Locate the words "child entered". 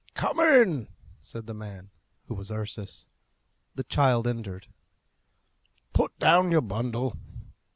3.83-4.65